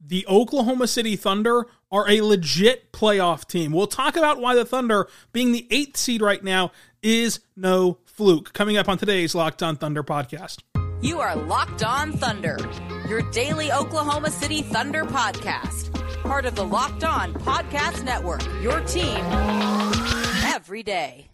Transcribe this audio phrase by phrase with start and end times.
[0.00, 3.72] the Oklahoma City Thunder are a legit playoff team.
[3.72, 8.52] We'll talk about why the Thunder, being the eighth seed right now, is no fluke.
[8.52, 10.58] Coming up on today's Locked On Thunder podcast.
[11.02, 12.58] You are Locked On Thunder,
[13.08, 15.94] your daily Oklahoma City Thunder podcast.
[16.22, 19.24] Part of the Locked On Podcast Network, your team
[20.44, 21.30] every day.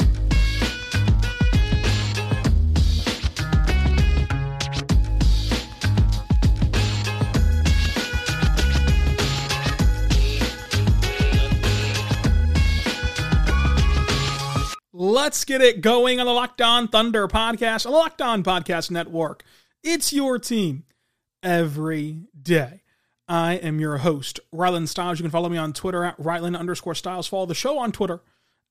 [14.98, 19.45] Let's get it going on the Locked On Thunder podcast, a Locked On Podcast Network.
[19.82, 20.84] It's your team
[21.42, 22.80] every day.
[23.28, 25.18] I am your host, Rylan Stiles.
[25.18, 27.27] You can follow me on Twitter at Rylan underscore Stiles.
[27.27, 28.23] Follow the show on Twitter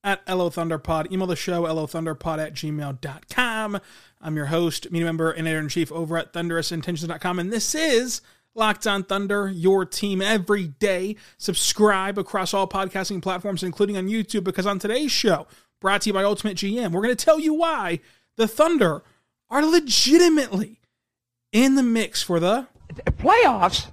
[0.02, 1.12] at LO Thunderpod.
[1.12, 3.80] Email the show, LOThunderpod at gmail.com.
[4.20, 7.38] I'm your host, media member, and editor in chief over at thunderousintentions.com.
[7.38, 8.20] And this is
[8.56, 11.14] Locked on Thunder, your team every day.
[11.36, 15.46] Subscribe across all podcasting platforms, including on YouTube, because on today's show,
[15.80, 16.92] brought to you by Ultimate GM.
[16.92, 18.00] We're going to tell you why
[18.36, 19.02] the Thunder
[19.48, 20.80] are legitimately
[21.52, 23.88] in the mix for the playoffs.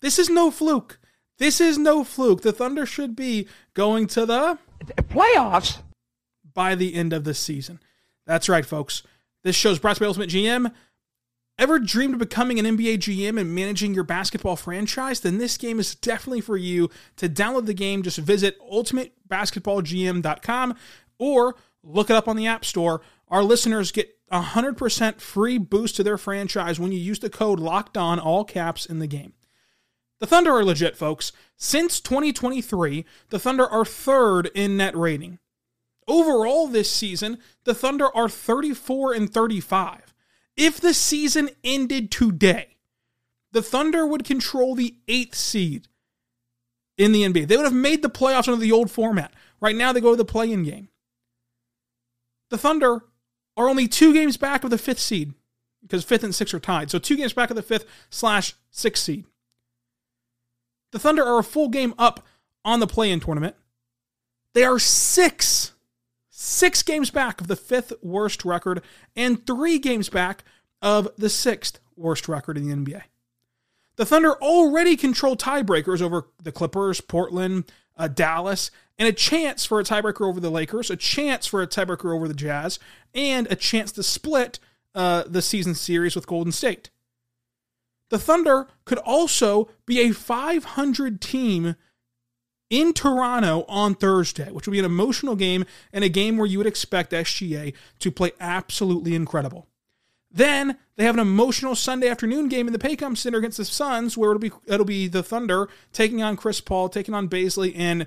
[0.00, 0.98] This is no fluke.
[1.38, 2.42] This is no fluke.
[2.42, 5.78] The Thunder should be going to the playoffs
[6.52, 7.78] by the end of the season.
[8.26, 9.02] That's right, folks.
[9.44, 10.72] This show's brought to you by Ultimate GM.
[11.58, 15.20] Ever dreamed of becoming an NBA GM and managing your basketball franchise?
[15.20, 16.90] Then this game is definitely for you.
[17.16, 20.76] To download the game, just visit ultimatebasketballgm.com
[21.22, 23.00] or look it up on the App Store.
[23.28, 27.96] Our listeners get 100% free boost to their franchise when you use the code locked
[27.96, 29.34] on all caps in the game.
[30.18, 31.32] The Thunder are legit, folks.
[31.56, 35.38] Since 2023, the Thunder are third in net rating.
[36.08, 40.14] Overall this season, the Thunder are 34 and 35.
[40.56, 42.76] If the season ended today,
[43.52, 45.88] the Thunder would control the eighth seed
[46.98, 47.48] in the NBA.
[47.48, 49.32] They would have made the playoffs under the old format.
[49.60, 50.88] Right now, they go to the play in game.
[52.52, 53.00] The Thunder
[53.56, 55.32] are only two games back of the fifth seed
[55.80, 56.90] because fifth and sixth are tied.
[56.90, 59.24] So two games back of the fifth slash sixth seed.
[60.90, 62.26] The Thunder are a full game up
[62.62, 63.56] on the play in tournament.
[64.52, 65.72] They are six,
[66.28, 68.82] six games back of the fifth worst record
[69.16, 70.44] and three games back
[70.82, 73.00] of the sixth worst record in the NBA.
[73.96, 79.80] The Thunder already control tiebreakers over the Clippers, Portland, uh, Dallas, and a chance for
[79.80, 82.78] a tiebreaker over the Lakers, a chance for a tiebreaker over the Jazz,
[83.14, 84.58] and a chance to split
[84.94, 86.90] uh, the season series with Golden State.
[88.10, 91.76] The Thunder could also be a 500 team
[92.68, 96.58] in Toronto on Thursday, which will be an emotional game and a game where you
[96.58, 99.66] would expect SGA to play absolutely incredible.
[100.30, 104.16] Then they have an emotional Sunday afternoon game in the Paycom Center against the Suns,
[104.16, 108.06] where it'll be it'll be the Thunder taking on Chris Paul, taking on Bazley, and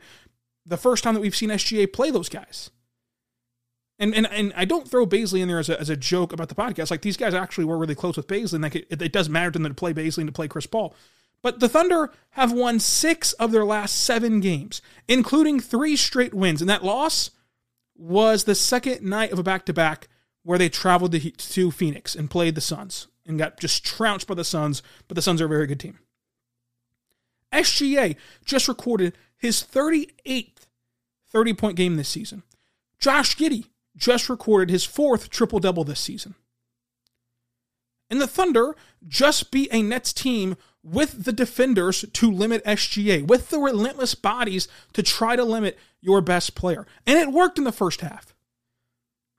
[0.66, 2.72] the first time that we've seen SGA play those guys.
[3.98, 6.50] And and and I don't throw Bazley in there as a, as a joke about
[6.50, 6.92] the podcast.
[6.92, 9.52] Like these guys actually were really close with Bazley, and like it, it does matter
[9.52, 10.94] to them to play Bazley and to play Chris Paul.
[11.42, 16.60] But the Thunder have won six of their last seven games, including three straight wins.
[16.60, 17.32] And that loss
[17.96, 20.08] was the second night of a back to back
[20.44, 24.34] where they traveled to, to Phoenix and played the Suns and got just trounced by
[24.34, 24.82] the Suns.
[25.08, 26.00] But the Suns are a very good team.
[27.54, 30.55] SGA just recorded his 38th
[31.36, 32.44] 30 point game this season.
[32.98, 33.66] Josh Giddey
[33.98, 36.36] just recorded his fourth triple double this season.
[38.10, 38.74] And the Thunder
[39.06, 44.70] just beat a Nets team with the defenders to limit SGA, with the relentless bodies
[44.94, 46.88] to try to limit your best player.
[47.06, 48.34] And it worked in the first half.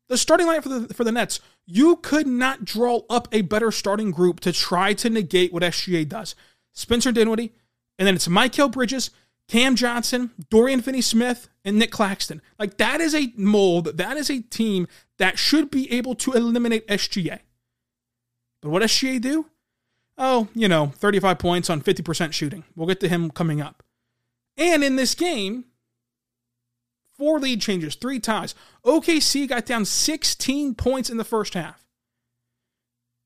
[0.09, 3.71] The starting line for the for the Nets, you could not draw up a better
[3.71, 6.35] starting group to try to negate what SGA does.
[6.73, 7.55] Spencer Dinwiddie,
[7.99, 9.11] and then it's Mikal Bridges,
[9.49, 12.41] Cam Johnson, Dorian Finney Smith, and Nic Claxton.
[12.59, 14.87] Like that is a mold, that is a team
[15.19, 17.41] that should be able to eliminate SGA.
[18.63, 19.47] But what does SGA do?
[20.17, 22.65] Oh, you know, 35 points on 50% shooting.
[22.75, 23.83] We'll get to him coming up.
[24.57, 25.67] And in this game,
[27.19, 28.55] four lead changes, three ties.
[28.85, 31.85] OKC got down 16 points in the first half.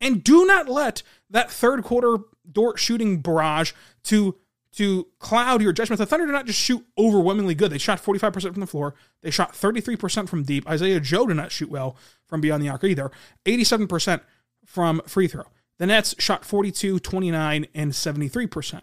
[0.01, 3.73] And do not let that third quarter Dort shooting barrage
[4.05, 4.37] to
[4.73, 5.99] to cloud your judgment.
[5.99, 7.73] The Thunder did not just shoot overwhelmingly good.
[7.73, 8.95] They shot 45% from the floor.
[9.23, 10.69] They shot 33% from deep.
[10.69, 11.97] Isaiah Joe did not shoot well
[12.27, 13.11] from beyond the arc either.
[13.45, 14.21] 87%
[14.65, 15.45] from free throw.
[15.79, 18.83] The Nets shot 42, 29, and 73%.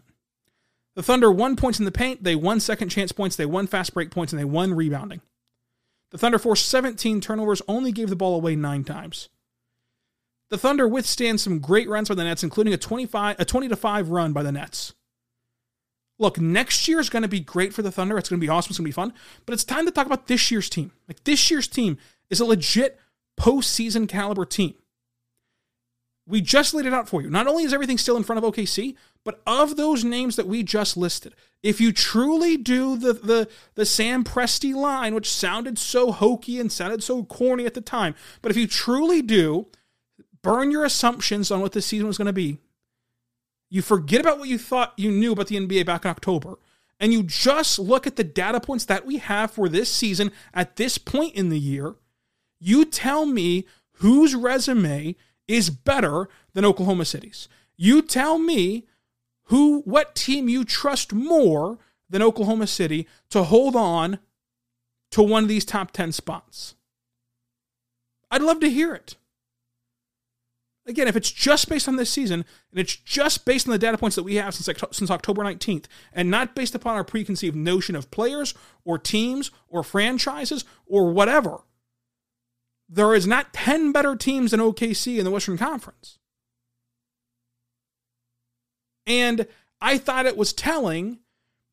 [0.95, 3.93] The Thunder won points in the paint, they won second chance points, they won fast
[3.93, 5.21] break points, and they won rebounding.
[6.09, 9.29] The Thunder forced 17 turnovers, only gave the ball away nine times.
[10.49, 13.75] The Thunder withstand some great runs by the Nets, including a 25, a 20 to
[13.75, 14.93] 5 run by the Nets.
[16.19, 18.17] Look, next year is going to be great for the Thunder.
[18.17, 18.71] It's going to be awesome.
[18.71, 19.13] It's going to be fun.
[19.45, 20.91] But it's time to talk about this year's team.
[21.07, 21.97] Like, this year's team
[22.29, 22.99] is a legit
[23.39, 24.73] postseason caliber team.
[26.25, 27.29] We just laid it out for you.
[27.29, 30.63] Not only is everything still in front of OKC, but of those names that we
[30.63, 31.33] just listed,
[31.63, 36.71] if you truly do the the the Sam Presti line, which sounded so hokey and
[36.71, 39.67] sounded so corny at the time, but if you truly do
[40.41, 42.57] burn your assumptions on what this season was going to be,
[43.69, 46.57] you forget about what you thought you knew about the NBA back in October,
[46.99, 50.77] and you just look at the data points that we have for this season at
[50.77, 51.95] this point in the year,
[52.59, 53.65] you tell me
[53.97, 55.15] whose resume
[55.47, 57.47] is better than Oklahoma City's.
[57.77, 58.85] You tell me
[59.45, 61.77] who what team you trust more
[62.09, 64.19] than Oklahoma City to hold on
[65.11, 66.75] to one of these top 10 spots.
[68.29, 69.15] I'd love to hear it.
[70.87, 73.97] Again, if it's just based on this season and it's just based on the data
[73.97, 77.95] points that we have since, since October 19th and not based upon our preconceived notion
[77.95, 78.53] of players
[78.85, 81.59] or teams or franchises or whatever,
[82.87, 86.19] there is not 10 better teams than OKC in the Western Conference.
[89.05, 89.45] And
[89.81, 91.19] I thought it was telling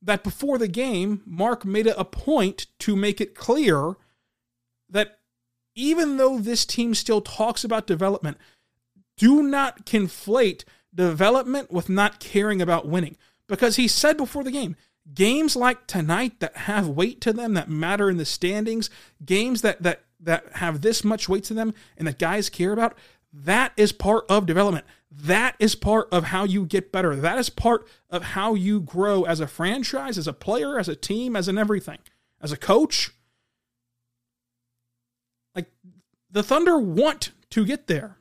[0.02, 3.94] that before the game, Mark made it a point to make it clear
[4.88, 5.18] that
[5.74, 8.36] even though this team still talks about development,
[9.16, 10.64] do not conflate
[10.94, 13.16] development with not caring about winning.
[13.46, 14.76] Because he said before the game,
[15.12, 18.88] games like tonight that have weight to them, that matter in the standings,
[19.24, 22.96] games that that that have this much weight to them and that guys care about,
[23.32, 24.86] that is part of development.
[25.10, 27.14] That is part of how you get better.
[27.14, 30.96] That is part of how you grow as a franchise, as a player, as a
[30.96, 31.98] team, as an everything,
[32.40, 33.10] as a coach.
[35.54, 35.66] Like
[36.30, 38.18] the Thunder want to get there.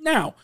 [0.00, 0.34] Now,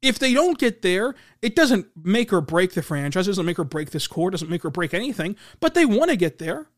[0.00, 3.64] if they don't get there, it doesn't make or break the franchise, doesn't make or
[3.64, 6.68] break this core, doesn't make or break anything, but they want to get there.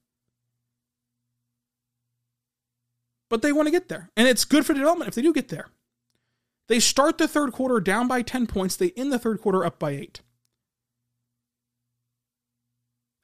[3.35, 4.11] but they want to get there.
[4.17, 5.67] And it's good for development if they do get there.
[6.69, 9.81] They start the third quarter down by 10 points, they end the third quarter up
[9.81, 10.21] by 8.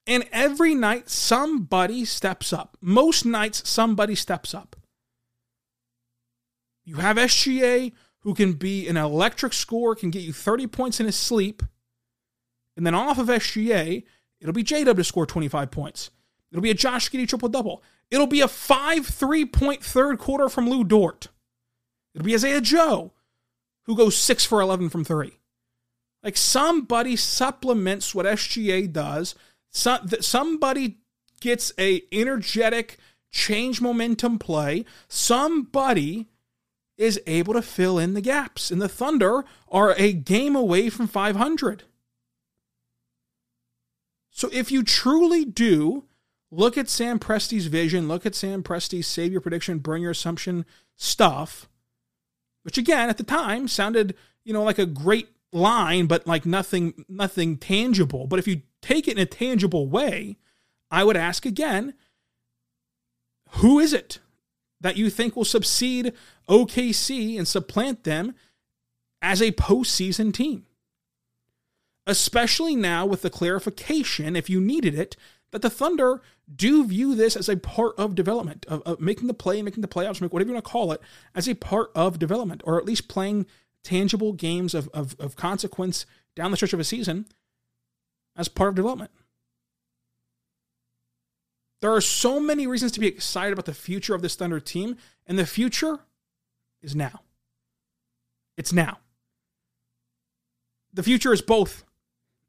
[0.08, 2.76] And every night, somebody steps up.
[2.80, 4.74] Most nights, somebody steps up.
[6.84, 7.92] You have SGA,
[8.22, 11.62] who can be an electric scorer, can get you 30 points in his sleep.
[12.76, 14.04] And then off of SGA,
[14.40, 16.10] it'll be J to score 25 points.
[16.50, 17.82] It'll be a Josh Giddey triple double.
[18.10, 21.28] It'll be a 5 3 point third quarter from Lu Dort.
[22.14, 23.12] It'll be Isaiah Joe,
[23.84, 25.38] who goes 6 for 11 from three.
[26.22, 29.34] Like somebody supplements what SGA does.
[29.70, 30.98] somebody
[31.40, 32.98] gets a energetic
[33.30, 34.84] change momentum play.
[35.08, 36.29] Somebody
[37.00, 38.70] is able to fill in the gaps.
[38.70, 41.84] And the Thunder are a game away from 500.
[44.30, 46.04] So if you truly do
[46.50, 50.66] look at Sam Presti's vision, look at Sam Presti's save your prediction, burn your assumption
[50.94, 51.70] stuff,
[52.64, 54.14] which again at the time sounded,
[54.44, 58.26] you know, like a great line, but like nothing nothing tangible.
[58.26, 60.36] But if you take it in a tangible way,
[60.90, 61.94] I would ask again,
[63.52, 64.18] who is it
[64.80, 66.12] that you think will succeed
[66.48, 68.34] OKC and supplant them
[69.22, 70.66] as a postseason team?
[72.06, 75.16] Especially now with the clarification, if you needed it,
[75.52, 76.22] that the Thunder
[76.54, 79.88] do view this as a part of development, of, of making the play, making the
[79.88, 81.00] playoffs, make whatever you want to call it,
[81.34, 83.46] as a part of development, or at least playing
[83.82, 86.06] tangible games of, of, of consequence
[86.36, 87.26] down the stretch of a season
[88.36, 89.10] as part of development.
[91.80, 94.96] There are so many reasons to be excited about the future of this Thunder team,
[95.26, 96.00] and the future
[96.82, 97.20] is now.
[98.56, 98.98] It's now.
[100.92, 101.84] The future is both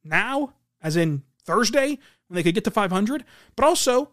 [0.04, 3.24] now, as in Thursday, when they could get to 500,
[3.56, 4.10] but also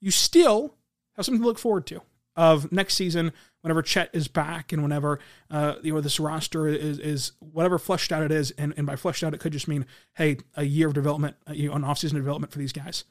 [0.00, 0.74] you still
[1.16, 2.02] have something to look forward to
[2.36, 3.32] of next season
[3.62, 5.18] whenever Chet is back and whenever
[5.50, 8.96] uh, you know this roster is is whatever fleshed out it is, and, and by
[8.96, 11.82] fleshed out it could just mean hey a year of development, uh, you know, an
[11.82, 13.04] offseason development for these guys.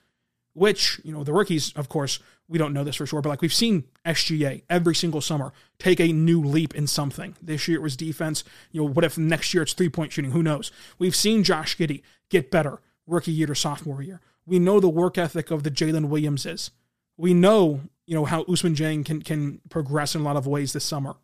[0.57, 3.43] Which you know the rookies, of course, we don't know this for sure, but like
[3.43, 7.35] we've seen SGA every single summer take a new leap in something.
[7.39, 8.43] This year it was defense.
[8.71, 10.31] You know, what if next year it's three point shooting?
[10.31, 10.71] Who knows?
[10.97, 14.19] We've seen Josh Giddey get better rookie year to sophomore year.
[14.47, 16.71] We know the work ethic of the Jalen Williamses.
[17.17, 20.73] We know, you know, how Ousmane Dieng can can progress in a lot of ways
[20.73, 21.17] this summer.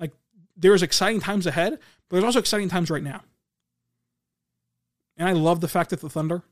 [0.00, 0.14] Like
[0.56, 3.20] there's exciting times ahead, but there's also exciting times right now.
[5.18, 6.42] And I love the fact that the Thunder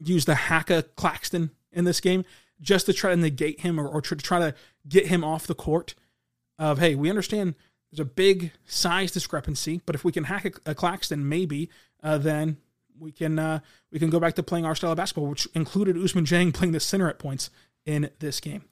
[0.00, 2.24] used the Haka Claxton in this game
[2.60, 4.54] just to try to negate him or, or to try to
[4.88, 5.94] get him off the court.
[6.58, 7.54] Of hey, we understand
[7.90, 11.70] there's a big size discrepancy, but if we can hack a, a Claxton, maybe
[12.02, 12.58] uh, then
[12.98, 15.96] we can uh, we can go back to playing our style of basketball, which included
[15.96, 17.50] Ousmane Dieng playing the center at points
[17.86, 18.64] in this game.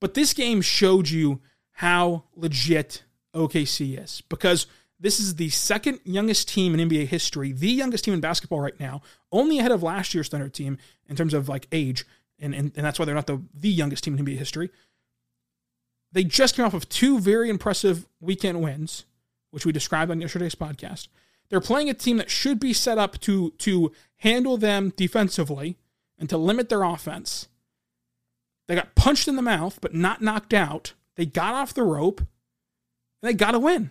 [0.00, 1.40] But this game showed you
[1.72, 3.04] how legit
[3.34, 4.66] OKC is because
[5.00, 8.78] this is the second youngest team in NBA history, the youngest team in basketball right
[8.78, 9.00] now,
[9.32, 10.76] only ahead of last year's Thunder team
[11.08, 12.04] in terms of like age,
[12.38, 14.70] and and, and that's why they're not the the youngest team in NBA history.
[16.12, 19.06] They just came off of two very impressive weekend wins,
[19.50, 21.08] which we described on yesterday's podcast.
[21.48, 25.78] They're playing a team that should be set up to to handle them defensively
[26.18, 27.48] and to limit their offense.
[28.68, 30.92] They got punched in the mouth, but not knocked out.
[31.16, 32.28] They got off the rope, and
[33.22, 33.90] they got to win.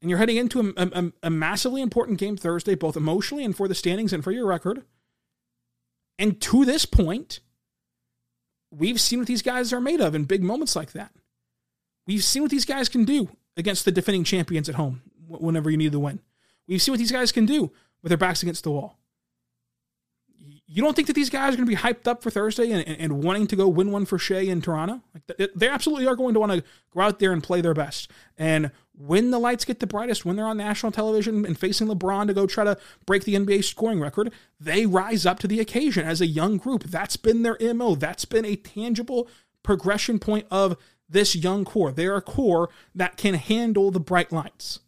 [0.00, 3.66] And you're heading into a, a, a, massively important game Thursday, both emotionally and for
[3.66, 4.84] the standings and for your record.
[6.18, 7.40] And to this point,
[8.70, 11.12] we've seen what these guys are made of in big moments like that.
[12.06, 15.76] We've seen what these guys can do against the defending champions at home whenever you
[15.76, 16.20] need the win.
[16.66, 18.97] We've seen what these guys can do with their backs against the wall.
[20.66, 22.86] You don't think that these guys are going to be hyped up for Thursday and,
[22.86, 25.02] and, and wanting to go win one for Shai in Toronto?
[25.14, 28.10] Like they absolutely are going to want to go out there and play their best.
[28.36, 32.26] And when the lights get the brightest, when they're on national television and facing LeBron
[32.26, 36.06] to go try to break the NBA scoring record, they rise up to the occasion
[36.06, 36.84] as a young group.
[36.84, 37.94] That's been their MO.
[37.94, 39.28] That's been a tangible
[39.62, 40.76] progression point of
[41.08, 41.92] this young core.
[41.92, 44.80] They're a core that can handle the bright lights.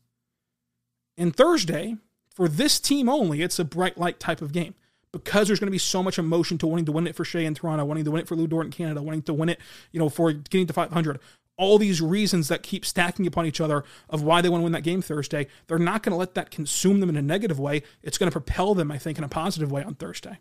[1.16, 1.96] And Thursday,
[2.34, 4.74] for this team only, it's a bright light type of game
[5.12, 7.40] because there's going to be so much emotion to wanting to win it for Shai
[7.40, 9.60] in Toronto, wanting to win it for Lu Dort in Canada, wanting to win it,
[9.92, 11.18] you know, for getting to 500.
[11.56, 14.72] All these reasons that keep stacking upon each other of why they want to win
[14.72, 15.46] that game Thursday.
[15.66, 17.82] They're not going to let that consume them in a negative way.
[18.02, 20.38] It's going to propel them, I think, in a positive way on Thursday.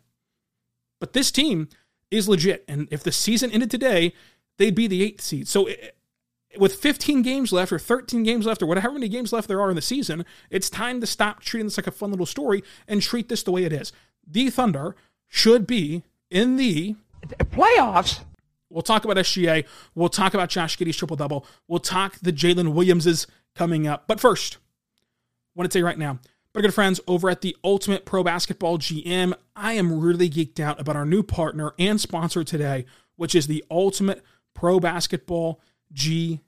[0.99, 1.67] But this team
[2.11, 2.63] is legit.
[2.67, 4.13] And if the season ended today,
[4.57, 5.47] they'd be the eighth seed.
[5.47, 9.33] So eh, eh, with 15 games left or 13 games left or whatever many games
[9.33, 12.11] left there are in the season, it's time to stop treating this like a fun
[12.11, 13.91] little story and treat this the way it is.
[14.29, 14.95] The Thunder
[15.27, 16.95] should be in the
[17.25, 18.21] playoffs.
[18.69, 19.65] We'll talk about SGA.
[19.95, 21.45] We'll talk about Josh Giddey's triple double.
[21.67, 24.05] We'll talk the Jalen Williamses coming up.
[24.07, 26.19] But first, I want to tell you right now,
[26.53, 30.79] my good friends over at the Ultimate Pro Basketball GM, I am really geeked out
[30.79, 35.59] about our new partner and sponsor today, which is the Ultimate Pro Basketball
[35.93, 36.39] GM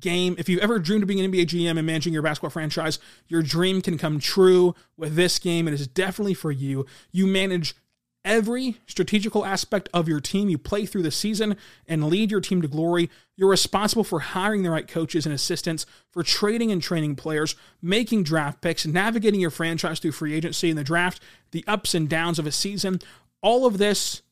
[0.00, 0.34] game.
[0.38, 3.42] If you've ever dreamed of being an NBA GM and managing your basketball franchise, your
[3.42, 5.68] dream can come true with this game.
[5.68, 6.86] It is definitely for you.
[7.12, 7.74] You manage
[8.24, 10.48] every strategical aspect of your team.
[10.48, 13.10] You play through the season and lead your team to glory.
[13.36, 18.24] You're responsible for hiring the right coaches and assistants, for trading and training players, making
[18.24, 22.38] draft picks, navigating your franchise through free agency and the draft, the ups and downs
[22.38, 23.00] of a season.
[23.40, 24.22] All of this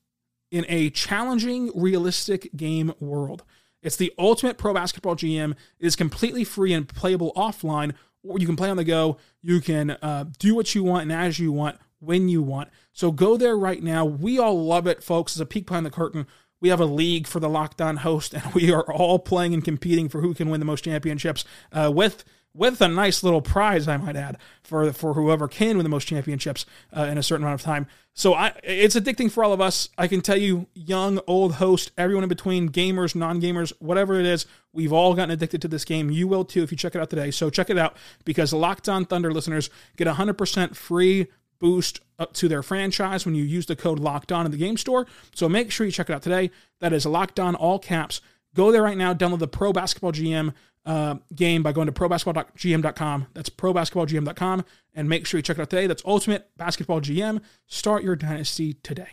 [0.50, 3.44] in a challenging, realistic game world.
[3.86, 5.52] It's the ultimate pro basketball GM.
[5.52, 9.16] It is completely free and playable offline, or you can play on the go.
[9.42, 12.70] You can uh, do what you want and as you want when you want.
[12.92, 14.04] So go there right now.
[14.04, 15.36] We all love it, folks.
[15.36, 16.26] As a peek behind the curtain,
[16.60, 19.64] we have a league for the Locked On host, and we are all playing and
[19.64, 22.24] competing for who can win the most championships uh, with
[22.56, 26.08] with a nice little prize, I might add, for for whoever can win the most
[26.08, 27.86] championships uh, in a certain amount of time.
[28.14, 29.90] So I, it's addicting for all of us.
[29.98, 34.46] I can tell you, young, old host, everyone in between, gamers, non-gamers, whatever it is,
[34.72, 36.10] we've all gotten addicted to this game.
[36.10, 37.30] You will too if you check it out today.
[37.30, 41.26] So check it out because Locked On Thunder listeners get 100% free
[41.58, 44.78] boost up to their franchise when you use the code Locked On in the game
[44.78, 45.06] store.
[45.34, 46.50] So make sure you check it out today.
[46.80, 48.22] That is Locked On, all caps.
[48.54, 49.12] Go there right now.
[49.12, 50.54] Download the Pro Basketball GM
[50.86, 53.26] uh, game by going to probasketballgm.com.
[53.34, 54.64] That's probasketballgm.com.
[54.94, 55.86] And make sure you check it out today.
[55.86, 57.42] That's Ultimate Basketball GM.
[57.66, 59.08] Start your dynasty today.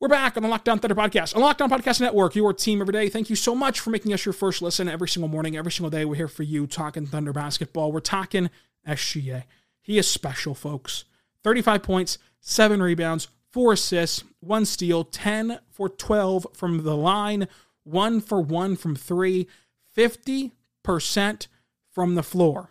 [0.00, 2.80] We're back on the Locked On Thunder podcast, on Locked On Podcast Network, your team
[2.80, 3.08] every day.
[3.08, 5.90] Thank you so much for making us your first listen every single morning, every single
[5.90, 6.04] day.
[6.04, 7.90] We're here for you talking Thunder basketball.
[7.90, 8.48] We're talking
[8.86, 9.42] SGA.
[9.80, 11.04] He is special, folks.
[11.42, 17.48] 35 points, seven rebounds, four assists, one steal, 10 for 12 from the line,
[17.88, 19.48] one for one from three,
[19.96, 21.46] 50%
[21.90, 22.70] from the floor.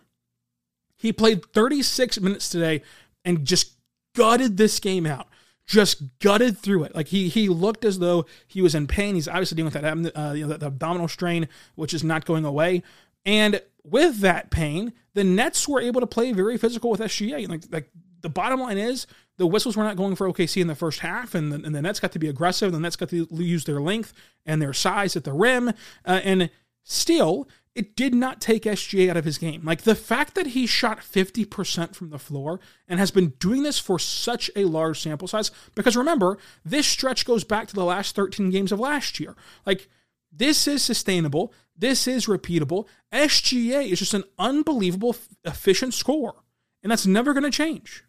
[0.96, 2.82] He played 36 minutes today
[3.24, 3.74] and just
[4.14, 5.28] gutted this game out.
[5.66, 6.94] Just gutted through it.
[6.94, 9.14] Like he he looked as though he was in pain.
[9.14, 12.46] He's obviously dealing with that, uh, you know, that abdominal strain, which is not going
[12.46, 12.82] away.
[13.26, 17.46] And with that pain, the Nets were able to play very physical with SGA.
[17.46, 17.90] Like like
[18.22, 19.06] the bottom line is
[19.38, 21.80] the whistles were not going for OKC in the first half, and the, and the
[21.80, 22.72] Nets got to be aggressive.
[22.72, 24.12] The Nets got to use their length
[24.44, 25.68] and their size at the rim,
[26.04, 26.50] uh, and
[26.82, 29.64] still, it did not take SGA out of his game.
[29.64, 33.78] Like the fact that he shot 50% from the floor and has been doing this
[33.78, 38.16] for such a large sample size, because remember, this stretch goes back to the last
[38.16, 39.36] 13 games of last year.
[39.64, 39.88] Like,
[40.32, 41.54] this is sustainable.
[41.76, 42.86] This is repeatable.
[43.12, 45.14] SGA is just an unbelievable
[45.44, 46.34] efficient scorer,
[46.82, 48.04] and that's never going to change.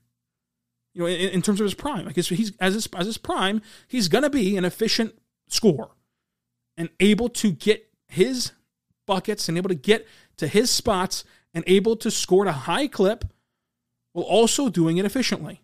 [0.99, 3.17] You know, in, in, terms of his prime, like he's, he's as his as his
[3.17, 5.87] prime, he's going to be an efficient scorer
[6.75, 8.51] and able to get his
[9.07, 12.85] buckets and able to get to his spots and able to score at a high
[12.85, 13.23] clip
[14.11, 15.61] while also doing it efficiently.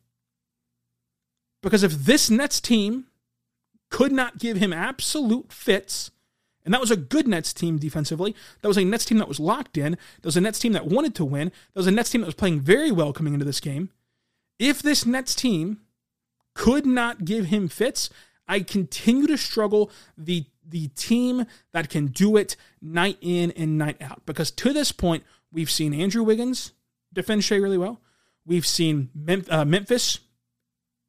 [1.62, 3.08] Because if this Nets team
[3.90, 6.12] could not give him absolute fits,
[6.64, 8.34] and that was a good Nets team defensively.
[8.62, 9.92] That was a Nets team that was locked in.
[9.92, 11.50] That was a Nets team that wanted to win.
[11.74, 13.90] That was a Nets team that was playing very well coming into this game.
[14.60, 15.82] If this Nets team
[16.54, 18.10] could not give him fits,
[18.48, 24.02] I continue to struggle the the team that can do it night in and night
[24.02, 24.26] out.
[24.26, 26.72] Because to this point, we've seen Andrew Wiggins
[27.14, 28.02] defend Shai really well.
[28.46, 30.20] We've seen Mem- uh, Memphis,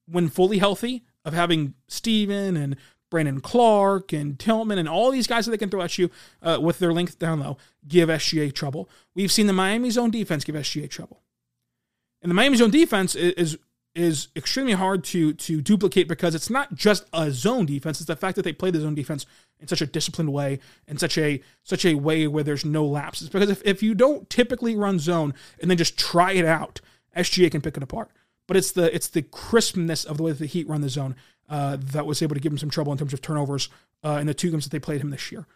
[0.06, 2.76] when fully healthy, of having Steven and
[3.10, 6.10] Brandon Clarke and Tillman and all these guys that they can throw at you
[6.42, 8.88] uh, with their length down low give SGA trouble.
[9.14, 11.22] We've seen the Miami zone defense give SGA trouble.
[12.26, 13.58] And the Miami zone defense is, is
[13.94, 18.00] is extremely hard to to duplicate because it's not just a zone defense.
[18.00, 19.26] It's the fact that they play the zone defense
[19.60, 23.28] in such a disciplined way, in such a such a way where there's no lapses.
[23.28, 26.80] Because if, if you don't typically run zone and then just try it out,
[27.16, 28.10] SGA can pick it apart.
[28.48, 31.14] But it's the it's the crispness of the way that the Heat run the zone
[31.48, 33.68] uh, that was able to give him some trouble in terms of turnovers
[34.04, 35.46] uh, in the two games that they played him this year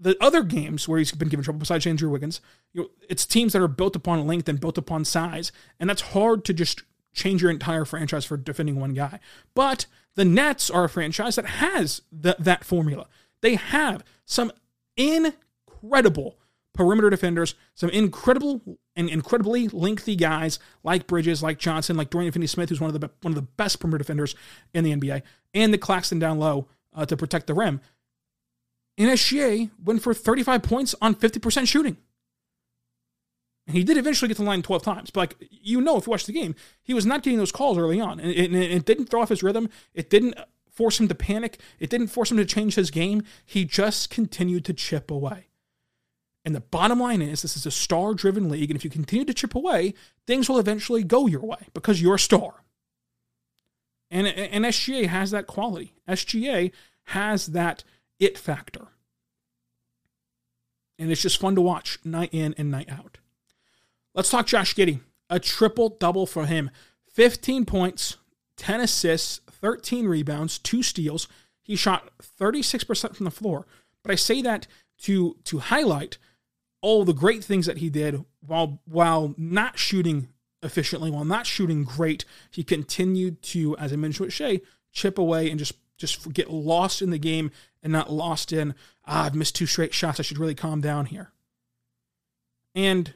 [0.00, 2.40] the other games where he's been given trouble, besides Andrew Wiggins,
[2.72, 6.00] you know, it's teams that are built upon length and built upon size, and that's
[6.00, 9.20] hard to just change your entire franchise for defending one guy.
[9.54, 13.06] But the Nets are a franchise that has that formula.
[13.42, 14.52] They have some
[14.96, 16.38] incredible
[16.72, 22.68] perimeter defenders, some incredible and incredibly lengthy guys like Bridges, like Johnson, like Dorian Finney-Smith,
[22.68, 24.34] who's one of the one of the best perimeter defenders
[24.72, 25.22] in the NBA,
[25.54, 27.80] and the Claxton down low uh, to protect the rim.
[29.08, 31.96] SGA went for 35 points on 50% shooting.
[33.66, 35.10] And he did eventually get to the line 12 times.
[35.10, 37.78] But like you know, if you watch the game, he was not getting those calls
[37.78, 38.18] early on.
[38.18, 39.68] And it, it, it didn't throw off his rhythm.
[39.94, 40.34] It didn't
[40.70, 41.60] force him to panic.
[41.78, 43.22] It didn't force him to change his game.
[43.44, 45.46] He just continued to chip away.
[46.44, 48.70] And the bottom line is this is a star driven league.
[48.70, 49.94] And if you continue to chip away,
[50.26, 52.64] things will eventually go your way because you're a star.
[54.10, 55.94] And, and SGA has that quality.
[56.08, 56.72] SGA
[57.04, 57.84] has that
[58.18, 58.88] it factor.
[61.00, 63.18] And it's just fun to watch night in and night out.
[64.14, 65.00] Let's talk Josh Giddey.
[65.30, 66.70] A triple double for him
[67.12, 68.18] 15 points,
[68.56, 71.26] 10 assists, 13 rebounds, two steals.
[71.62, 73.66] He shot 36% from the floor.
[74.02, 74.66] But I say that
[75.02, 76.18] to, to highlight
[76.82, 80.28] all the great things that he did while, while not shooting
[80.62, 82.24] efficiently, while not shooting great.
[82.50, 84.60] He continued to, as I mentioned with Shai,
[84.92, 87.50] chip away and just just get lost in the game
[87.82, 88.74] and not lost in,
[89.06, 90.20] ah, I've missed two straight shots.
[90.20, 91.32] I should really calm down here.
[92.74, 93.14] And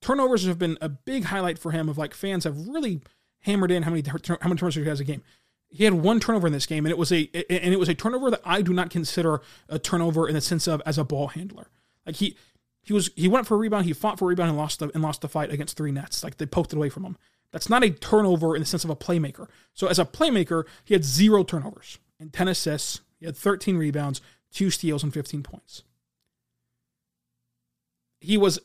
[0.00, 3.00] turnovers have been a big highlight for him of like fans have really
[3.40, 5.22] hammered in how many how many turnovers he has a game.
[5.68, 7.94] He had one turnover in this game, and it was a and it was a
[7.94, 11.28] turnover that I do not consider a turnover in the sense of as a ball
[11.28, 11.68] handler.
[12.06, 12.36] Like he
[12.82, 14.90] he was he went for a rebound, he fought for a rebound and lost the
[14.94, 16.24] and lost the fight against three nets.
[16.24, 17.16] Like they poked it away from him.
[17.52, 19.48] That's not a turnover in the sense of a playmaker.
[19.74, 23.00] So as a playmaker, he had zero turnovers and 10 assists.
[23.20, 25.84] He had 13 rebounds, two steals, and 15 points.
[28.20, 28.58] He was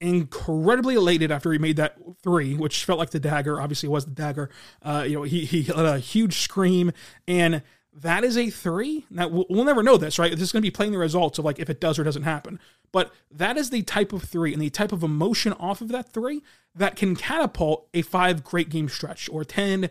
[0.00, 3.60] incredibly elated after he made that three, which felt like the dagger.
[3.60, 4.50] Obviously, it was the dagger.
[4.82, 6.92] Uh, you know, he he had a huge scream,
[7.26, 7.62] and
[8.00, 9.04] that is a three.
[9.10, 10.30] Now we'll, we'll never know this, right?
[10.30, 12.22] This is going to be playing the results of like if it does or doesn't
[12.22, 12.60] happen.
[12.92, 16.12] But that is the type of three and the type of emotion off of that
[16.12, 16.42] three
[16.74, 19.90] that can catapult a five great game stretch or ten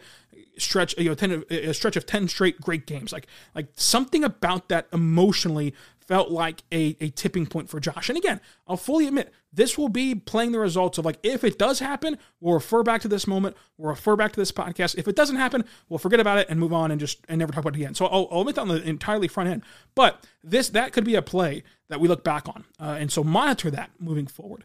[0.58, 3.12] stretch, you know, ten a stretch of ten straight great games.
[3.12, 5.74] Like like something about that emotionally
[6.08, 8.10] felt like a, a tipping point for Josh.
[8.10, 11.60] And again, I'll fully admit this will be playing the results of like if it
[11.60, 14.98] does happen, we'll refer back to this moment, we'll refer back to this podcast.
[14.98, 17.52] If it doesn't happen, we'll forget about it and move on and just and never
[17.52, 17.94] talk about it again.
[17.94, 19.64] So I'll, I'll admit that on the entirely front end.
[19.96, 23.24] But this that could be a play that we look back on, uh, and so
[23.24, 24.64] monitor that moving forward.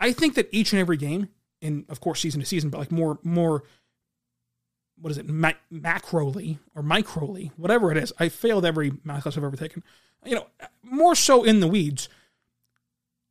[0.00, 1.28] I think that each and every game,
[1.60, 3.64] in of course season to season, but like more more
[5.00, 8.12] what is it, ma- macroly or microly, whatever it is.
[8.18, 9.82] I failed every math class I've ever taken.
[10.24, 10.46] You know,
[10.82, 12.08] more so in the weeds.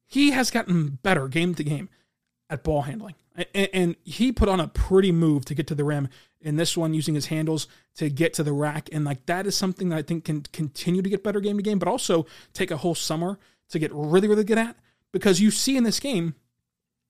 [0.06, 1.89] He has gotten better game to game
[2.49, 3.15] at ball handling.
[3.36, 6.08] And, and he put on a pretty move to get to the rim
[6.41, 8.88] in this one using his handles to get to the rack.
[8.91, 11.63] And like that is something that I think can continue to get better game to
[11.63, 14.78] game, but also take a whole summer to get really, really good at.
[15.12, 16.36] Because you see in this game,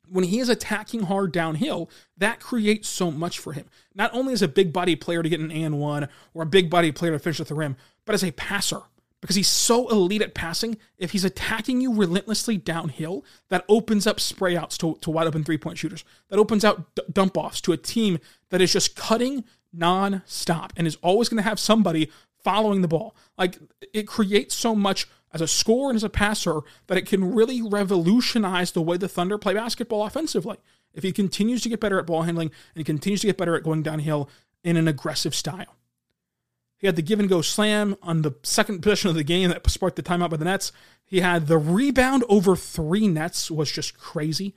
[0.10, 3.66] when he is attacking hard downhill, that creates so much for him.
[3.94, 6.70] Not only as a big body player to get an and one or a big
[6.70, 8.82] body player to finish at the rim, but as a passer.
[9.22, 14.20] Because he's so elite at passing, if he's attacking you relentlessly downhill, that opens up
[14.20, 16.04] spray outs to, to wide open three point shooters.
[16.30, 20.74] That opens out d- dump offs to a team that is just cutting non stop
[20.78, 22.12] and is always going to have somebody
[22.44, 23.16] following the ball.
[23.38, 23.58] Like
[23.94, 27.62] it creates so much as a scorer and as a passer that it can really
[27.62, 30.58] revolutionize the way the Thunder play basketball offensively.
[30.94, 33.54] If he continues to get better at ball handling and he continues to get better
[33.54, 34.30] at going downhill
[34.64, 35.76] in an aggressive style.
[36.78, 39.70] He had the give and go slam on the second possession of the game that
[39.70, 40.72] sparked the timeout by the Nets.
[41.04, 44.56] He had the rebound over three Nets was just crazy.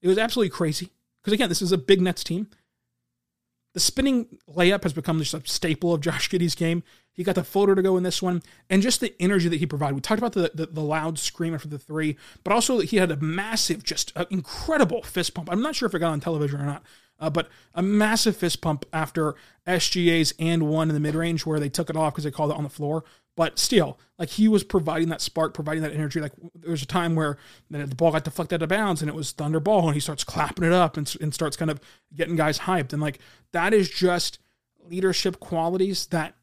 [0.00, 0.90] It was absolutely crazy.
[1.20, 2.48] Because again, this is a big Nets team.
[3.72, 6.82] The spinning layup has become just a staple of Josh Giddey's game.
[7.12, 9.66] He got the floater to go in this one, and just the energy that he
[9.66, 9.94] provided.
[9.94, 13.10] We talked about the, the, the loud scream after the three, but also he had
[13.10, 15.50] a massive, just incredible fist pump.
[15.50, 16.84] I'm not sure if it got on television or not,
[17.20, 19.34] uh, but a massive fist pump after
[19.66, 22.50] SGA's and one in the mid range where they took it off because they called
[22.50, 23.04] it on the floor.
[23.36, 26.20] But still, like he was providing that spark, providing that energy.
[26.20, 27.38] Like there was a time where
[27.70, 30.24] the ball got deflected out of bounds and it was Thunder ball, and he starts
[30.24, 31.80] clapping it up and, and starts kind of
[32.14, 32.92] getting guys hyped.
[32.92, 33.18] And like
[33.52, 34.38] that is just
[34.84, 36.34] leadership qualities that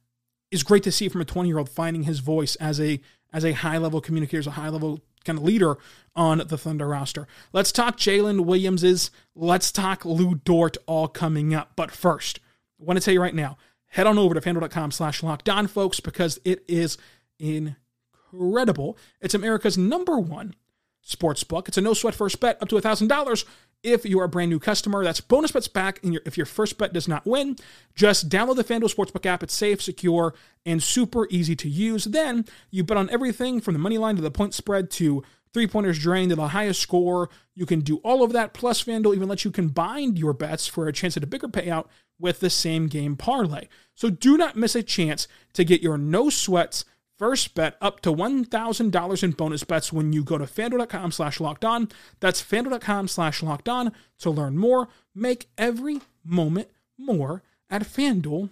[0.50, 3.00] is great to see from a 20 year old finding his voice as a
[3.34, 5.78] as a high level communicator, as a high level kind of leader
[6.16, 7.28] on the Thunder roster.
[7.54, 9.12] Let's talk Jalen Williams's.
[9.36, 11.74] Let's talk Lu Dort all coming up.
[11.76, 12.40] But first,
[12.80, 13.58] I want to tell you right now,
[13.98, 17.00] head on over to fanduel.com slash locked on, folks, because it is
[17.40, 18.96] incredible.
[19.20, 20.54] It's America's number one
[21.02, 21.68] sports book.
[21.68, 23.46] It's a no sweat first bet up to $1,000
[23.82, 25.04] if you are a brand new customer.
[25.04, 27.56] That's bonus bets back your, if your first bet does not win.
[27.96, 29.42] Just download the FanDuel Sportsbook app.
[29.42, 32.06] It's safe, secure, and super easy to use.
[32.06, 35.66] Then you bet on everything from the money line to the point spread to three
[35.66, 37.30] pointers drained to the highest score.
[37.56, 38.54] You can do all of that.
[38.54, 41.88] Plus, FanDuel even lets you combine your bets for a chance at a bigger payout
[42.20, 43.68] with the same game parlay.
[43.96, 46.86] So do not miss a chance to get your no sweats
[47.18, 51.66] first bet up to $1,000 in bonus bets when you go to fanduel.com slash locked
[51.66, 51.90] on.
[52.20, 54.90] That's fanduel.com slash locked on to learn more.
[55.16, 58.52] Make every moment more at fanduel.com.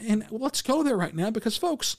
[0.00, 1.96] And let's go there right now because, folks,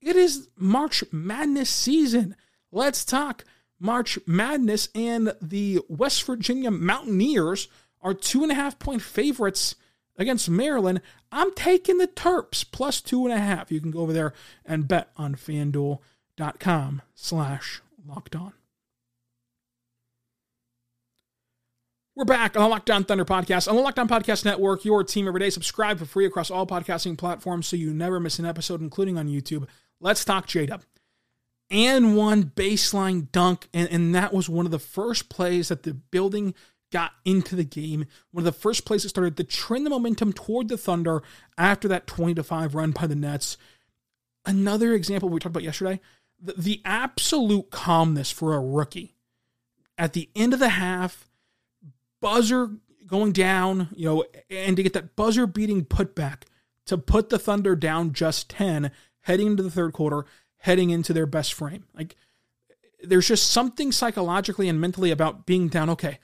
[0.00, 2.34] it is March Madness season.
[2.72, 3.44] Let's talk
[3.78, 7.68] March Madness and the West Virginia Mountaineers
[8.02, 9.76] are two and a half point favorites
[10.16, 11.00] against Maryland.
[11.32, 13.70] I'm taking the Terps plus two and a half.
[13.70, 14.34] You can go over there
[14.64, 18.52] and bet on fanduel.com slash locked on.
[22.16, 25.04] We're back on the Locked On Thunder podcast on the Locked On Podcast Network, your
[25.04, 25.48] team every day.
[25.48, 29.26] Subscribe for free across all podcasting platforms so you never miss an episode, including on
[29.26, 29.66] YouTube.
[30.00, 30.82] Let's talk J Dub.
[31.70, 35.94] And one baseline dunk, and, and that was one of the first plays that the
[35.94, 36.52] building
[36.90, 38.06] got into the game.
[38.32, 41.22] One of the first that started to trend the momentum toward the Thunder
[41.56, 43.56] after that 20 to 5 run by the Nets.
[44.44, 46.00] Another example we talked about yesterday,
[46.40, 49.14] the, the absolute calmness for a rookie.
[49.98, 51.28] At the end of the half,
[52.20, 52.70] buzzer
[53.06, 56.42] going down, you know, and to get that buzzer beating putback
[56.86, 58.90] to put the Thunder down just 10
[59.22, 60.24] heading into the third quarter,
[60.58, 61.84] heading into their best frame.
[61.94, 62.16] Like
[63.02, 66.18] there's just something psychologically and mentally about being down, okay,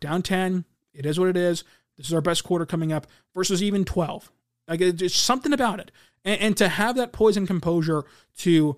[0.00, 1.64] down 10, it is what it is.
[1.96, 4.30] This is our best quarter coming up versus even 12.
[4.68, 5.90] Like it's something about it.
[6.24, 8.04] And, and to have that poise and composure
[8.38, 8.76] to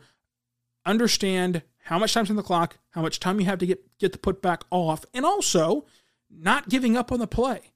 [0.85, 4.13] understand how much time's on the clock, how much time you have to get, get
[4.13, 5.87] the putback off, and also
[6.31, 7.73] not giving up on the play.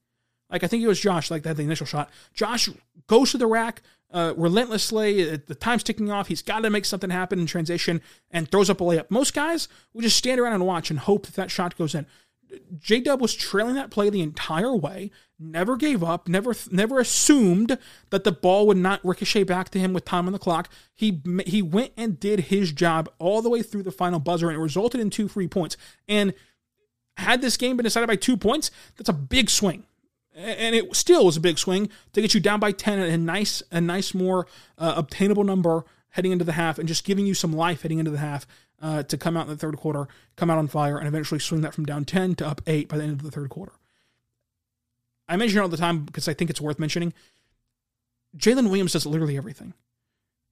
[0.50, 2.10] Like I think it was Josh, like that the initial shot.
[2.34, 2.68] Josh
[3.06, 3.80] goes to the rack
[4.12, 5.36] uh, relentlessly.
[5.36, 6.28] The time's ticking off.
[6.28, 9.10] He's got to make something happen in transition and throws up a layup.
[9.10, 12.06] Most guys will just stand around and watch and hope that that shot goes in.
[12.78, 17.78] J Dub was trailing that play the entire way, never gave up, never never assumed
[18.10, 20.68] that the ball would not ricochet back to him with time on the clock.
[20.94, 24.56] He he went and did his job all the way through the final buzzer, and
[24.56, 25.76] it resulted in two free points.
[26.08, 26.34] And
[27.16, 29.84] had this game been decided by two points, that's a big swing.
[30.34, 33.18] And it still was a big swing to get you down by ten, and a
[33.18, 34.46] nice a nice more
[34.78, 38.10] uh, obtainable number heading into the half, and just giving you some life heading into
[38.10, 38.46] the half
[38.80, 41.60] uh, to come out in the third quarter, come out on fire, and eventually swing
[41.60, 43.72] that from down 10 to up 8 by the end of the third quarter.
[45.28, 47.12] I mention it all the time because I think it's worth mentioning.
[48.36, 49.74] Jalen Williams does literally everything.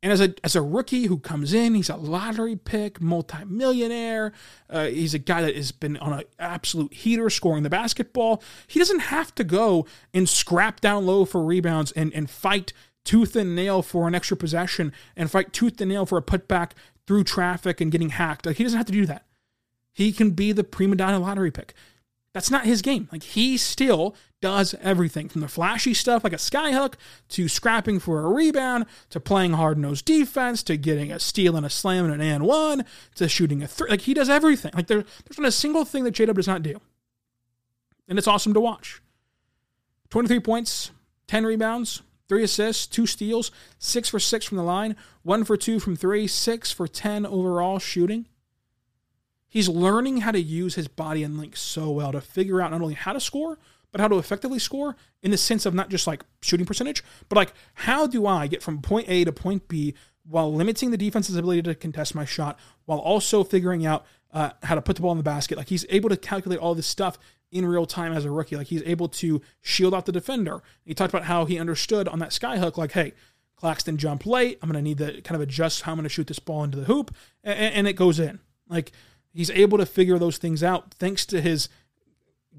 [0.02, 4.32] And as a as a rookie who comes in, he's a lottery pick, multimillionaire.
[4.70, 8.42] Uh, he's a guy that has been on an absolute heater, scoring the basketball.
[8.66, 12.72] He doesn't have to go and scrap down low for rebounds and and fight
[13.04, 16.72] tooth and nail for an extra possession and fight tooth and nail for a putback
[17.06, 18.46] through traffic and getting hacked.
[18.46, 19.26] Like he doesn't have to do that.
[19.92, 21.74] He can be the prima donna lottery pick.
[22.32, 23.08] That's not his game.
[23.10, 26.94] Like he still does everything from the flashy stuff like a skyhook
[27.30, 31.66] to scrapping for a rebound to playing hard nosed defense to getting a steal and
[31.66, 32.84] a slam and an and one
[33.16, 33.90] to shooting a three.
[33.90, 34.70] Like he does everything.
[34.74, 36.80] Like there, there's not a single thing that J does not do.
[38.08, 39.02] And it's awesome to watch.
[40.10, 40.90] 23 points,
[41.28, 45.80] 10 rebounds, three assists, two steals, six for six from the line, one for two
[45.80, 48.26] from three, six for 10 overall shooting.
[49.48, 52.82] He's learning how to use his body and length so well to figure out not
[52.82, 53.58] only how to score,
[53.90, 57.34] but how to effectively score in the sense of not just like shooting percentage, but
[57.34, 61.34] like how do I get from point A to point B while limiting the defense's
[61.34, 65.12] ability to contest my shot, while also figuring out uh, how to put the ball
[65.12, 65.58] in the basket.
[65.58, 67.18] Like he's able to calculate all this stuff
[67.50, 68.56] in real time as a rookie.
[68.56, 70.62] Like he's able to shield out the defender.
[70.84, 73.12] He talked about how he understood on that skyhook, like, hey,
[73.56, 74.58] Claxton jumped late.
[74.62, 76.64] I'm going to need to kind of adjust how I'm going to shoot this ball
[76.64, 77.14] into the hoop,
[77.44, 78.40] and, and it goes in.
[78.68, 78.92] Like
[79.32, 81.68] he's able to figure those things out thanks to his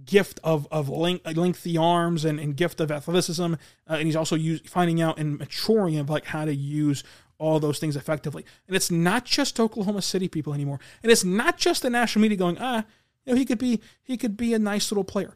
[0.05, 3.55] gift of of length, lengthy arms and, and gift of athleticism, uh,
[3.88, 7.03] and he's also use, finding out and maturing of like how to use
[7.41, 8.45] all those things effectively.
[8.67, 12.38] And it's not just Oklahoma City people anymore, and it's not just the national media
[12.38, 12.86] going, ah,
[13.25, 15.36] you know, he could be he could be a nice little player,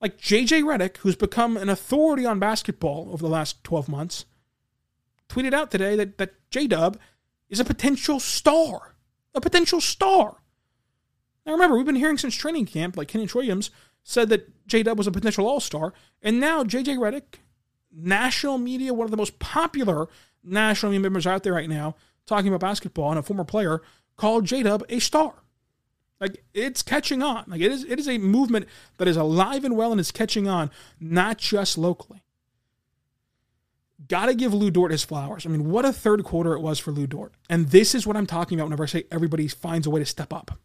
[0.00, 4.26] like JJ Redick, who's become an authority on basketball over the last twelve months,
[5.28, 6.98] tweeted out today that that J Dub
[7.48, 8.94] is a potential star,
[9.34, 10.36] a potential star.
[11.46, 13.70] Now remember, we've been hearing since training camp, like Kenny Williams
[14.02, 17.40] said that J Dub was a potential All Star, and now JJ Redick,
[17.90, 20.08] national media, one of the most popular
[20.42, 21.96] national media members out there right now,
[22.26, 23.82] talking about basketball, and a former player
[24.16, 25.34] called J Dub a star.
[26.20, 27.44] Like it's catching on.
[27.46, 30.48] Like it is it is a movement that is alive and well and is catching
[30.48, 30.70] on,
[31.00, 32.24] not just locally.
[34.08, 35.44] Gotta give Lu Dort his flowers.
[35.44, 37.34] I mean, what a third quarter it was for Lu Dort.
[37.50, 40.06] And this is what I'm talking about whenever I say everybody finds a way to
[40.06, 40.58] step up.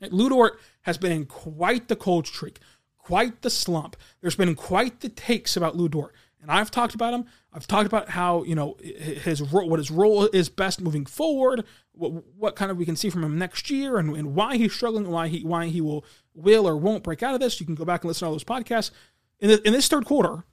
[0.00, 2.58] Lu Dort has been in quite the cold streak,
[2.98, 3.96] quite the slump.
[4.20, 6.14] There's been quite the takes about Lu Dort.
[6.42, 7.24] And I've talked about him.
[7.52, 11.64] I've talked about how you know his role, what his role is best moving forward,
[11.92, 14.72] what, what kind of we can see from him next year, and, and why he's
[14.72, 17.60] struggling, why he why he will will or won't break out of this.
[17.60, 18.90] You can go back and listen to all those podcasts.
[19.38, 20.44] In, the, in this third quarter,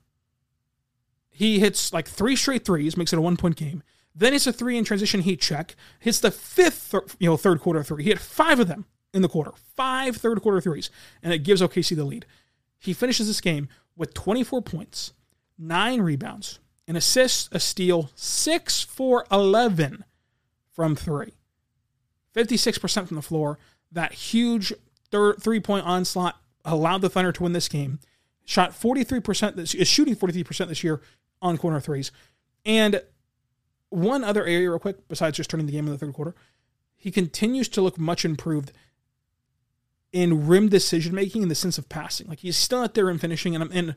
[1.30, 3.82] he hits like three straight threes, makes it a one point game.
[4.14, 5.76] Then it's a three in transition heat check.
[6.00, 8.04] Hits the fifth you know third quarter three.
[8.04, 10.92] He hit five of them in the quarter, five third quarter threes,
[11.24, 12.28] and it gives OKC the lead.
[12.78, 15.14] He finishes this game with 24 points
[15.60, 20.06] nine rebounds, an assist, a steal, six for 11
[20.72, 21.34] from three.
[22.36, 23.60] 56% from the floor.
[23.92, 24.74] That huge
[25.12, 28.00] three point onslaught allowed the Thunder to win this game.
[28.46, 31.02] Shot 43%, this, is shooting 43% this year
[31.42, 32.12] on corner threes.
[32.66, 33.02] And
[33.90, 36.36] one other area, real quick, besides just turning the game in the third quarter,
[36.96, 38.72] he continues to look much improved
[40.12, 42.28] in rim decision making in the sense of passing.
[42.28, 43.96] Like he's still out there in finishing, and, I'm and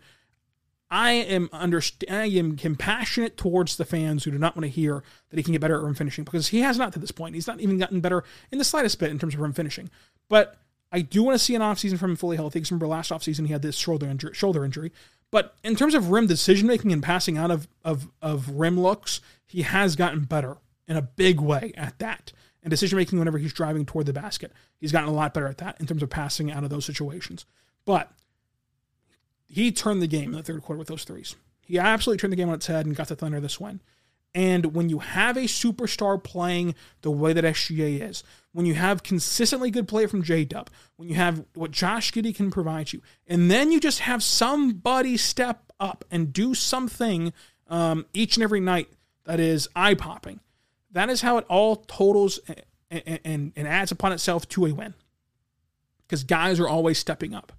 [0.93, 5.03] I am underst- I am compassionate towards the fans who do not want to hear
[5.31, 7.35] that he can get better at rim finishing because he has not to this point.
[7.35, 9.89] He's not even gotten better in the slightest bit in terms of rim finishing.
[10.29, 10.59] But
[10.93, 13.47] I do want to see an offseason from him fully healthy because remember last offseason
[13.47, 14.93] he had this shoulder injury, shoulder injury.
[15.31, 19.23] But in terms of rim decision making and passing out of, of, of rim looks,
[19.47, 22.33] he has gotten better in a big way at that.
[22.63, 25.57] And decision making whenever he's driving toward the basket, he's gotten a lot better at
[25.57, 27.47] that in terms of passing out of those situations.
[27.87, 28.13] But
[29.53, 31.37] he turned the game in the third quarter with those threes.
[31.67, 33.83] He absolutely turned the game on its head and got the Thunder this win.
[34.35, 39.03] And when you have a superstar playing the way that SGA is, when you have
[39.03, 43.03] consistently good play from J Dub, when you have what Josh Giddey can provide you,
[43.27, 47.35] and then you just have somebody step up and do something
[47.69, 48.89] um, each and every night
[49.25, 50.41] that is eye popping,
[50.93, 52.41] that is how it all totals
[52.91, 54.95] and, and, and adds upon itself to a win.
[56.07, 57.53] Because guys are always stepping up.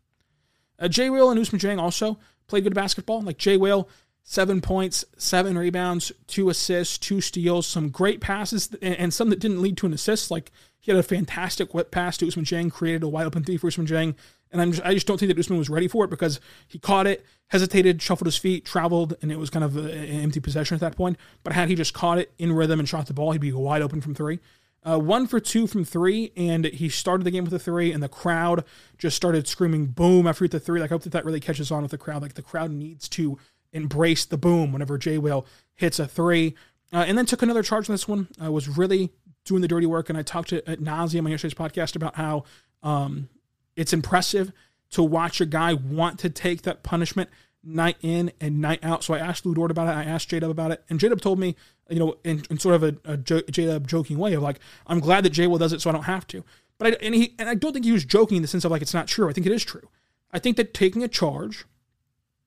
[0.83, 3.21] Uh, Jay Will and Ousmane Dieng also played good basketball.
[3.21, 3.87] Like Jay Will,
[4.23, 9.39] seven points, seven rebounds, two assists, two steals, some great passes, and, and some that
[9.39, 10.29] didn't lead to an assist.
[10.29, 13.55] Like he had a fantastic whip pass to Ousmane Dieng, created a wide open three
[13.55, 14.15] for Ousmane Dieng.
[14.51, 17.07] And just, I just don't think that Usman was ready for it because he caught
[17.07, 20.81] it, hesitated, shuffled his feet, traveled, and it was kind of an empty possession at
[20.81, 21.17] that point.
[21.43, 23.81] But had he just caught it in rhythm and shot the ball, he'd be wide
[23.81, 24.39] open from three.
[24.85, 28.03] Uh, one for two from three, and he started the game with a three, and
[28.03, 28.65] the crowd
[28.97, 30.81] just started screaming boom after the three.
[30.81, 32.21] Like, I hope that that really catches on with the crowd.
[32.21, 33.37] Like, the crowd needs to
[33.71, 36.55] embrace the boom whenever Jay Will hits a three.
[36.91, 39.11] Uh, and then took another charge on this one, uh, was really
[39.45, 40.09] doing the dirty work.
[40.09, 42.43] And I talked to at nauseum on yesterday's podcast about how
[42.83, 43.29] um,
[43.75, 44.51] it's impressive
[44.91, 47.29] to watch a guy want to take that punishment
[47.63, 49.03] night in and night out.
[49.03, 49.91] So I asked Dort about it.
[49.91, 51.55] I asked J Dub about it, and J Dub told me,
[51.89, 54.99] you know, in, in sort of a, a J Dub joking way of like, I'm
[54.99, 56.43] glad that J Will does it, so I don't have to.
[56.77, 58.65] But But I, and he and I don't think he was joking in the sense
[58.65, 59.29] of like it's not true.
[59.29, 59.89] I think it is true.
[60.31, 61.65] I think that taking a charge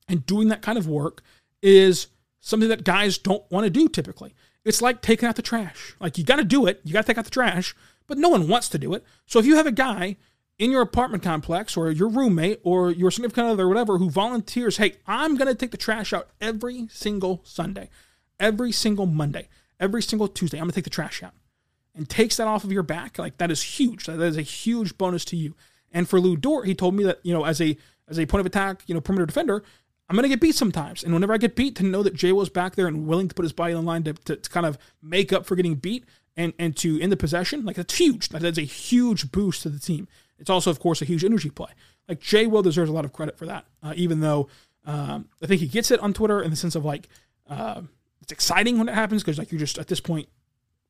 [0.07, 1.23] and doing that kind of work
[1.61, 2.07] is
[2.39, 4.35] something that guys don't want to do typically.
[4.63, 5.95] It's like taking out the trash.
[5.99, 6.81] Like you got to do it.
[6.83, 7.75] You got to take out the trash,
[8.05, 9.03] but no one wants to do it.
[9.25, 10.17] So if you have a guy
[10.59, 14.77] in your apartment complex or your roommate or your significant other or whatever who volunteers,
[14.77, 17.89] hey, I'm going to take the trash out every single Sunday,
[18.39, 20.57] every single Monday, every single Tuesday.
[20.57, 21.33] I'm going to take the trash out
[21.95, 23.19] and takes that off of your back.
[23.19, 24.05] Like that is huge.
[24.05, 25.55] That is a huge bonus to you.
[25.91, 27.77] And for Lu Dort, he told me that, you know, as a
[28.09, 29.63] as a point of attack, you know, perimeter defender,
[30.09, 31.03] I'm going to get beat sometimes.
[31.03, 33.35] And whenever I get beat, to know that Jay was back there and willing to
[33.35, 35.75] put his body on the line to, to, to, kind of make up for getting
[35.75, 36.05] beat
[36.37, 38.29] and, and to end the possession, like that's huge.
[38.29, 40.07] That is a huge boost to the team.
[40.39, 41.69] It's also, of course, a huge energy play.
[42.07, 44.47] Like Jay Will deserves a lot of credit for that, uh, even though
[44.85, 47.09] um, I think he gets it on Twitter in the sense of like
[47.49, 47.81] uh,
[48.21, 50.29] it's exciting when it happens because like you're just at this point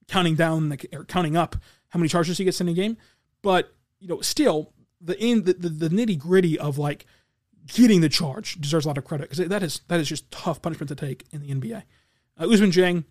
[0.07, 1.55] counting down or counting up
[1.89, 2.97] how many charges he gets in a game.
[3.41, 7.05] But you know, still the in the, the, the nitty gritty of like
[7.67, 10.61] getting the charge deserves a lot of credit because that is that is just tough
[10.61, 11.83] punishment to take in the NBA.
[12.37, 13.03] Uh, Ousmane Dieng,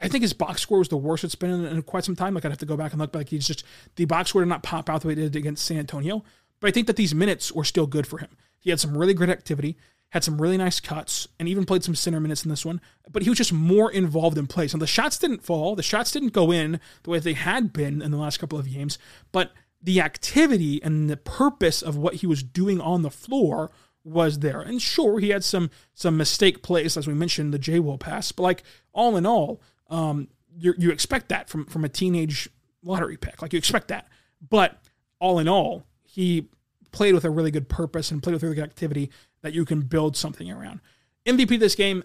[0.00, 2.34] I think his box score was the worst it's been in, in, quite some time.
[2.34, 3.64] Like I'd have to go back and look, but like he's just
[3.96, 6.22] the box score did not pop out the way it did against San Antonio.
[6.60, 8.30] But I think that these minutes were still good for him.
[8.58, 9.76] He had some really great activity,
[10.10, 12.80] had some really nice cuts, and even played some center minutes in this one.
[13.10, 14.72] But he was just more involved in plays.
[14.72, 18.02] And the shots didn't fall, the shots didn't go in the way they had been
[18.02, 18.98] in the last couple of games.
[19.32, 23.70] But the activity and the purpose of what he was doing on the floor
[24.02, 24.60] was there.
[24.60, 28.32] And sure, he had some some mistake plays, as we mentioned, the J Will pass.
[28.32, 32.48] But like all in all, um, you expect that from from a teenage
[32.82, 33.42] lottery pick.
[33.42, 34.08] Like you expect that.
[34.48, 34.78] But
[35.18, 36.48] all in all, he
[36.92, 39.10] played with a really good purpose and played with a really good activity
[39.42, 40.80] that you can build something around.
[41.26, 42.02] MVP this game,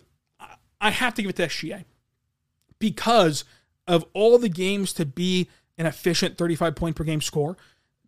[0.82, 1.86] I have to give it to SGA
[2.80, 3.46] because
[3.88, 7.58] of all the games to be an efficient 35 point per game score.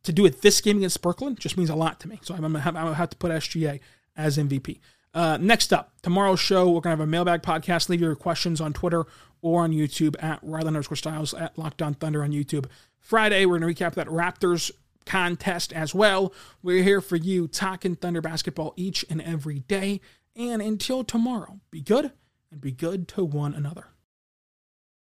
[0.03, 2.19] To do it this game against Brooklyn just means a lot to me.
[2.23, 3.79] So I'm going to have, to put SGA
[4.17, 4.79] as MVP.
[5.13, 7.87] Uh, next up, tomorrow's show, we're going to have a mailbag podcast.
[7.89, 9.05] Leave your questions on Twitter
[9.41, 12.65] or on YouTube at Rylan underscore Stiles at Locked On Thunder on YouTube.
[12.99, 14.71] Friday, we're going to recap that Raptors
[15.05, 16.33] contest as well.
[16.63, 20.01] We're here for you talking Thunder basketball each and every day.
[20.35, 22.11] And until tomorrow, be good
[22.51, 23.92] and be good to one another.